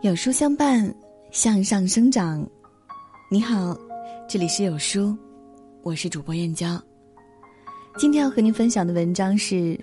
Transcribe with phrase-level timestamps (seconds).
[0.00, 0.94] 有书相伴，
[1.32, 2.48] 向上生长。
[3.28, 3.76] 你好，
[4.28, 5.12] 这里是有书，
[5.82, 6.80] 我是主播燕娇。
[7.98, 9.76] 今天要和您分享的文章是：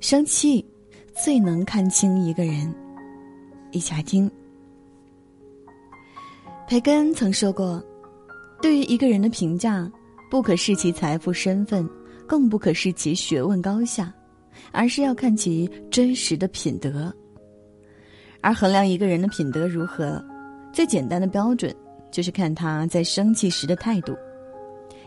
[0.00, 0.64] 生气
[1.22, 2.74] 最能看清一个人。
[3.72, 4.30] 一起来听。
[6.66, 7.84] 培根曾说过
[8.62, 9.86] ：“对于一个人的评价，
[10.30, 11.86] 不可视其财富身份，
[12.26, 14.10] 更不可视其学问高下，
[14.72, 17.14] 而是要看其真实的品德。”
[18.46, 20.24] 而衡量一个人的品德如何，
[20.72, 21.74] 最简单的标准
[22.12, 24.14] 就是看他在生气时的态度，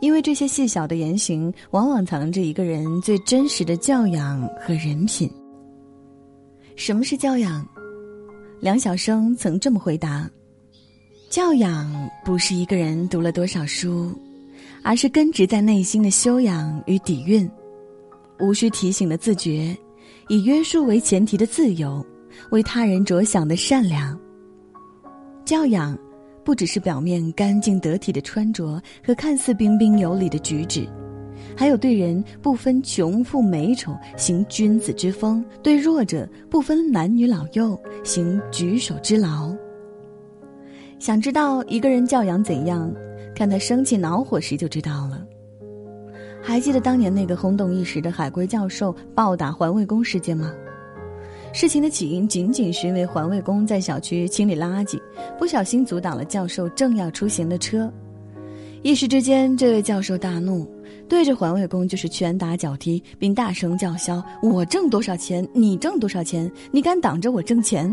[0.00, 5.30] 因为这些细小的言行往往藏着一个人最真实的教养和人品。
[6.76, 7.62] 什么是教养？
[8.58, 10.26] 梁晓声曾这么回答：
[11.28, 14.10] 教养不是一个人读了多少书，
[14.82, 17.46] 而是根植在内心的修养与底蕴，
[18.40, 19.76] 无需提醒的自觉，
[20.28, 22.02] 以约束为前提的自由。
[22.50, 24.18] 为他人着想的善良。
[25.44, 25.96] 教养，
[26.44, 30.88] 不只是表面干净得体的穿着和看似彬彬有礼的举止，
[31.56, 39.54] 还有对人不分穷富美丑行君子之风，对弱者不分男女老幼行举手之劳。
[40.98, 42.92] 想知道一个人教养怎样，
[43.34, 45.24] 看他生气恼火时就知道了。
[46.42, 50.52] 还记得当年那个轰动一时的海归教授暴打环卫工事件吗？
[51.52, 55.00] 事情的起因仅仅是因为环卫工在小区清理垃圾，
[55.38, 57.90] 不小心阻挡了教授正要出行的车。
[58.82, 60.68] 一时之间，这位教授大怒，
[61.08, 66.50] 对着环卫工就是拳打脚踢，并大声叫嚣：“我挣多少钱，你挣多少钱？
[66.70, 67.92] 你敢挡着我挣钱？”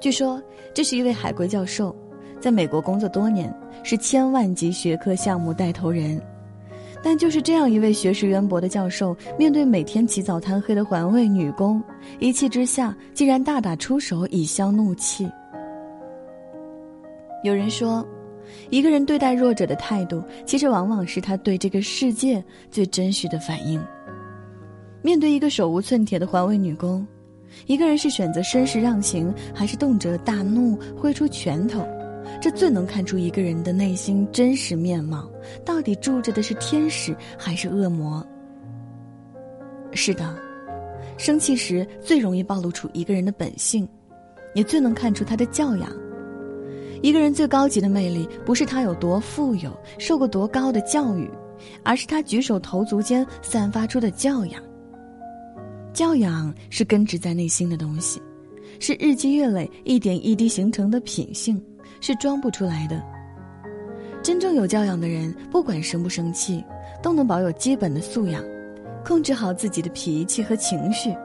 [0.00, 0.40] 据说，
[0.72, 1.94] 这是一位海归教授，
[2.40, 3.52] 在美国工作多年，
[3.82, 6.20] 是千万级学科项目带头人。
[7.02, 11.82] 但就是这样一位学识渊博的教授，面对每天起早贪黑的环卫女工，
[12.20, 15.28] 一气之下竟然大打出手以消怒气。
[17.42, 18.06] 有人说，
[18.70, 23.82] 一个人对待弱者的态度，其实往往是他对这个世界最真实的反应。
[25.02, 27.04] 面对一个手无寸铁的环卫女工，
[27.66, 31.84] 一个人是选择绅士让行，还是动辄大怒挥出拳头？
[32.42, 35.30] 这最能看出一个人的内心真实面貌，
[35.64, 38.20] 到底住着的是天使还是恶魔？
[39.92, 40.36] 是的，
[41.16, 43.88] 生气时最容易暴露出一个人的本性，
[44.56, 45.88] 也最能看出他的教养。
[47.00, 51.30] 一个人最高级的魅力，不是他有多富有、受过多高的教育，
[51.84, 54.60] 而是他举手投足间散发出的教养。
[55.92, 58.20] 教养是根植在内心的东西，
[58.80, 61.62] 是日积月累、一点一滴形成的品性。
[62.02, 63.02] 是装不出来的。
[64.22, 66.62] 真正有教养的人，不管生不生气，
[67.02, 68.44] 都能保有基本的素养，
[69.04, 71.16] 控制好自己的脾气和情绪。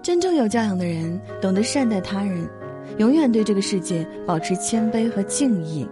[0.00, 2.48] 真正有教养的人，懂得善待他人，
[2.98, 5.86] 永远对这个世界保持谦卑和敬意。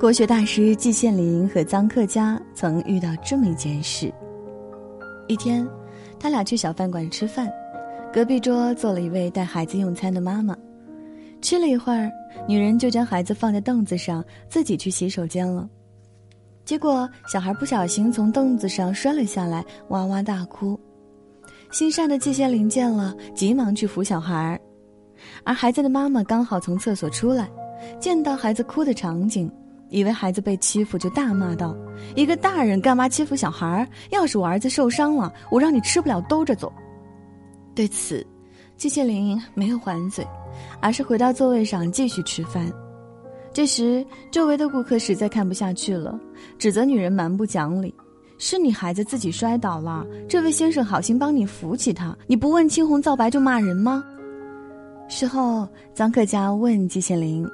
[0.00, 4.12] 国学大师季羡林和臧克家曾遇到这么一件事：
[5.28, 5.66] 一天，
[6.18, 7.48] 他俩去小饭馆吃饭，
[8.12, 10.54] 隔壁桌坐了一位带孩子用餐的妈妈。
[11.44, 12.10] 吃了一会儿，
[12.48, 15.68] 女人就将孩子放在凳子上，自己去洗手间了。
[16.64, 20.80] 结果，小孩不小心从凳子上摔了下来，哇哇大哭。
[21.70, 24.58] 心善的季羡林见了，急忙去扶小孩，
[25.44, 27.46] 而孩子的妈妈刚好从厕所出来，
[28.00, 29.52] 见到孩子哭的场景，
[29.90, 31.76] 以为孩子被欺负，就大骂道
[32.16, 33.86] ：“一个大人干嘛欺负小孩？
[34.10, 36.72] 要是我儿子受伤了，我让你吃不了兜着走。”
[37.76, 38.26] 对此，
[38.76, 40.26] 季羡林没有还嘴。
[40.80, 42.72] 而是回到座位上继续吃饭。
[43.52, 46.16] 这时，周围的顾客实在看不下去了，
[46.58, 47.92] 指责女人蛮不讲理
[48.38, 54.04] ：“是你孩子自己摔倒了，这位先生好心帮你扶起他，你不问青红皂白就骂人吗？”
[55.10, 57.44] 事后，臧克家问季羡林：“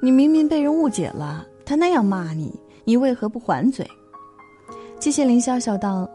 [0.00, 3.86] 你明明被人误解了，他那样骂你，你为何不还嘴？”
[4.98, 6.08] 季羡林笑笑道：“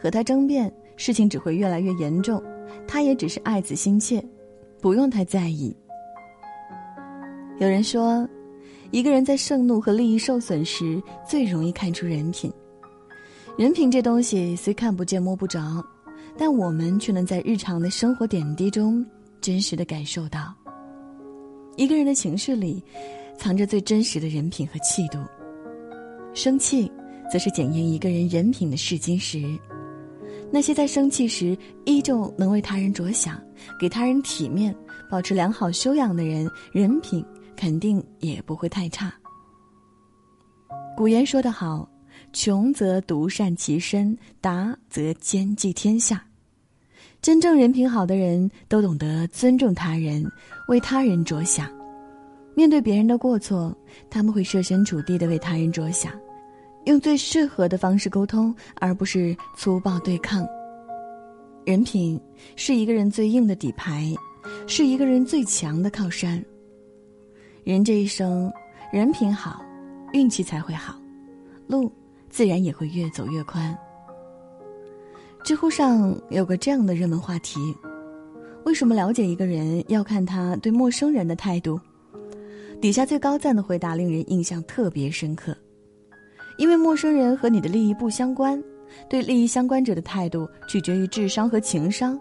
[0.00, 2.40] 和他争辩，事情只会越来越严重。
[2.86, 4.24] 他也只是爱子心切。”
[4.80, 5.74] 不用太在意。
[7.58, 8.28] 有人说，
[8.90, 12.52] 一个人在盛怒和利益受损时，最容易看出人品。
[13.56, 15.82] 人品这东西虽看不见摸不着，
[16.36, 19.02] 但我们却能在日常的生活点滴中
[19.40, 20.54] 真实的感受到。
[21.76, 22.84] 一个人的情绪里，
[23.38, 25.18] 藏着最真实的人品和气度。
[26.34, 26.92] 生气，
[27.32, 29.58] 则是检验一个人人品的试金石。
[30.54, 33.42] 那些在生气时依旧能为他人着想、
[33.76, 34.72] 给他人体面、
[35.10, 39.12] 保持良好修养的人，人品肯定也不会太差。
[40.96, 41.90] 古言说得好
[42.32, 46.24] ：“穷则独善其身，达则兼济天下。”
[47.20, 50.24] 真正人品好的人都懂得尊重他人，
[50.68, 51.68] 为他人着想。
[52.54, 53.76] 面对别人的过错，
[54.08, 56.12] 他们会设身处地的为他人着想，
[56.84, 60.46] 用最适合的方式沟通，而不是粗暴对抗。
[61.64, 62.20] 人品
[62.56, 64.14] 是一个人最硬的底牌，
[64.66, 66.44] 是一个人最强的靠山。
[67.62, 68.52] 人这一生，
[68.92, 69.64] 人品好，
[70.12, 70.94] 运气才会好，
[71.66, 71.90] 路
[72.28, 73.76] 自然也会越走越宽。
[75.42, 77.58] 知乎上有个这样的热门话题：
[78.66, 81.80] 为什么了解一个人要看他对陌生人的态度？
[82.78, 85.56] 底下最高赞的回答令人印象特别深刻，
[86.56, 88.62] 因为陌生人和你的利益不相关，
[89.08, 92.18] 对利益相关者的态度取决于智商和情商，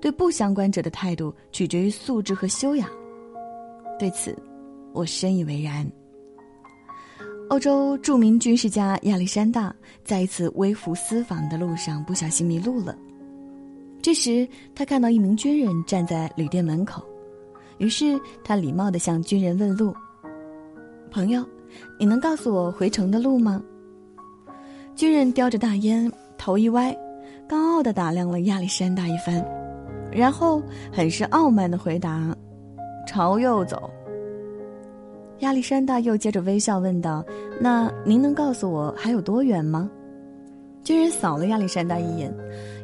[0.00, 2.88] 对不相关者的态度取决于素质和修养。
[3.98, 4.36] 对此，
[4.92, 5.86] 我深以为然。
[7.48, 12.96] 欧洲著名军事家亚历山大在一次微服私访的路上不小心迷路了，
[14.02, 17.06] 这时他看到一名军人站在旅店门口。
[17.78, 19.94] 于是他礼貌地向军人问路
[21.12, 21.46] ：“朋友，
[21.98, 23.62] 你能告诉我回城的路吗？”
[24.94, 26.96] 军人叼着大烟，头一歪，
[27.48, 29.44] 高傲地打量了亚历山大一番，
[30.10, 32.34] 然后很是傲慢地回答
[33.06, 33.90] ：“朝右走。”
[35.40, 37.22] 亚历山大又接着微笑问道
[37.60, 39.90] ：“那您能告诉我还有多远吗？”
[40.82, 42.34] 军人扫了亚历山大一眼，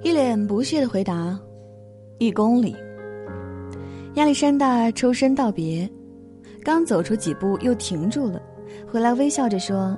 [0.02, 1.38] 一脸不屑地回答
[2.20, 2.76] ：“一公里。”
[4.16, 5.88] 亚历山大抽身道别，
[6.62, 8.42] 刚走出几步又停住了，
[8.92, 9.96] 回来微笑着说：“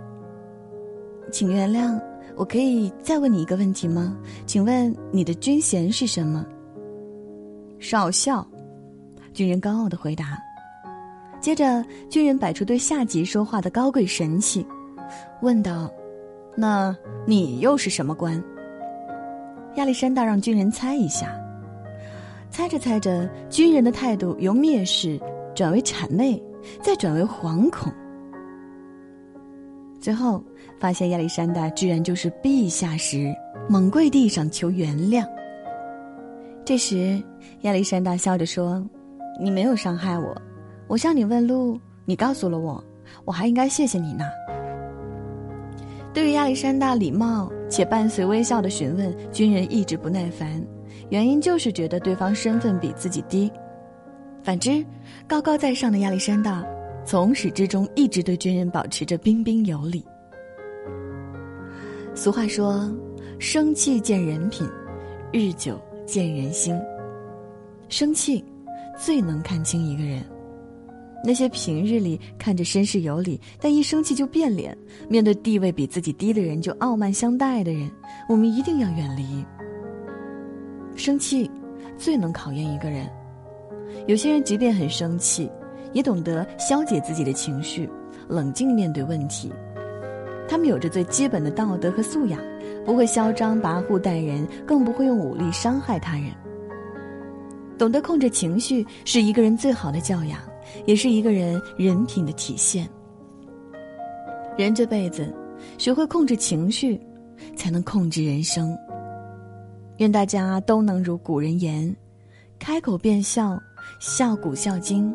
[1.33, 2.01] 请原谅，
[2.37, 4.17] 我可以再问你一个问题吗？
[4.47, 6.47] 请问你的军衔是什么？”
[7.81, 8.47] 少校，
[9.33, 10.39] 军人高傲的回答。
[11.41, 14.65] 接着，军人摆出对下级说话的高贵神气，
[15.43, 15.91] 问道
[16.57, 16.97] ：“那
[17.27, 18.41] 你又是什么官？”
[19.75, 21.37] 亚历山大让军人猜一下。
[22.49, 25.21] 猜着猜着，军人的态度由蔑视
[25.53, 26.41] 转为谄媚，
[26.81, 27.93] 再转为惶恐。
[30.05, 30.45] 最后
[30.79, 33.35] 发现亚历山大居然就是陛下时，
[33.71, 35.27] 猛跪地上求原谅。
[36.63, 37.19] 这时，
[37.63, 38.87] 亚历山大笑着说
[39.41, 40.37] ：“你没有伤害我，
[40.89, 42.85] 我向你问路，你告诉了我，
[43.25, 44.27] 我还应该谢谢你呢。”
[46.13, 50.63] 对于亚历山大礼貌且伴随微笑的询问，军人一直不耐烦。
[51.09, 53.51] 原因就是觉得对方身份比自己低，
[54.43, 54.85] 反之，
[55.27, 56.63] 高高在上的亚历山大
[57.05, 60.05] 从始至终一直对军人保持着彬彬有礼。
[62.15, 62.91] 俗话说
[63.39, 64.67] ：“生气见人品，
[65.33, 66.75] 日久见人心。”
[67.91, 68.43] 生气
[68.97, 70.25] 最能看清一个人。
[71.23, 74.77] 那些平日里看着绅士有礼，但一生气就变脸，
[75.09, 77.91] 面对地位比自己低的人就傲慢相待的人，
[78.29, 79.45] 我们一定要远离。
[80.97, 81.51] 生气，
[81.99, 83.11] 最能考验一个人。
[84.07, 85.51] 有些人即便很生气，
[85.95, 87.89] 也懂得消解自己的情绪，
[88.29, 89.51] 冷静面对问题。
[90.47, 92.39] 他们有着最基本的道德和素养，
[92.85, 96.27] 不会嚣张跋扈待人，更不会用武力伤害他人。
[97.79, 100.39] 懂得控制情绪，是一个人最好的教养，
[100.85, 102.87] 也是一个人人品的体现。
[104.59, 105.35] 人这辈子，
[105.79, 107.01] 学会控制情绪，
[107.57, 108.77] 才能控制人生。
[109.99, 111.95] 愿大家都能如古人言
[112.59, 113.59] ：“开口便笑，
[113.99, 115.15] 笑古笑今。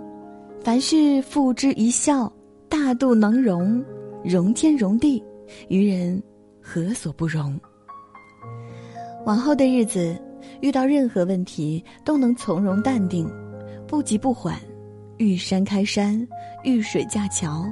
[0.70, 2.32] 凡事付之一笑，
[2.70, 3.84] 大度能容，
[4.24, 5.20] 容天容地，
[5.68, 6.22] 于人
[6.62, 7.60] 何所不容？”
[9.26, 10.16] 往后的日子，
[10.62, 13.28] 遇到任何问题都能从容淡定，
[13.88, 14.60] 不急不缓，
[15.18, 16.16] 遇山开山，
[16.64, 17.66] 遇水架桥，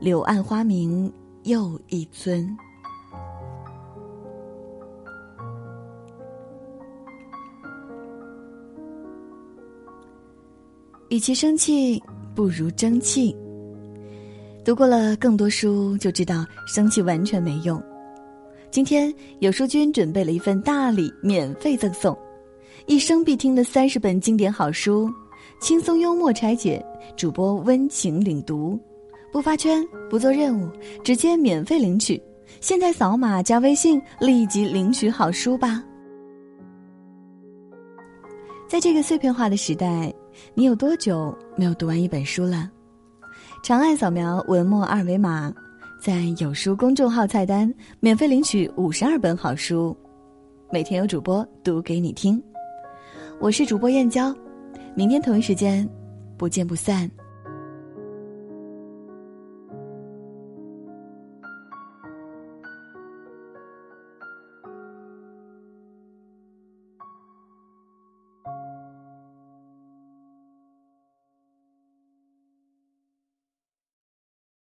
[0.00, 1.08] 柳暗花明
[1.44, 2.44] 又一村。
[11.08, 12.02] 与其生气，
[12.36, 13.34] 不如争气。
[14.62, 17.82] 读过了更多书，就知道生气完全没用。
[18.70, 22.16] 今天有书君准备了一份大礼，免费赠送，
[22.84, 25.10] 一生必听的三十本经典好书，
[25.60, 26.84] 轻松幽默拆解，
[27.16, 28.78] 主播温情领读，
[29.32, 30.68] 不发圈，不做任务，
[31.02, 32.20] 直接免费领取。
[32.60, 35.82] 现在扫码加微信，立即领取好书吧。
[38.68, 40.12] 在这个碎片化的时代。
[40.54, 42.70] 你有多久没有读完一本书了？
[43.62, 45.52] 长按扫描文末二维码，
[46.00, 49.96] 在有书公众号菜单免费领取五十二本好书，
[50.70, 52.42] 每天有主播读给你听。
[53.40, 54.34] 我是主播燕娇，
[54.94, 55.88] 明天同一时间
[56.36, 57.10] 不见不散。